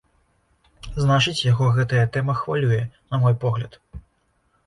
[1.01, 2.79] Значыць, яго гэтая тэма хвалюе,
[3.13, 3.77] на мой погляд.